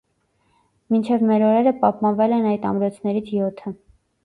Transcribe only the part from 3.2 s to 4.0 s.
յոթը։